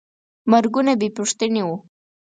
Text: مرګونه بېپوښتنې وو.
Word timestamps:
مرګونه 0.51 0.91
بېپوښتنې 0.99 1.61
وو. 1.67 1.75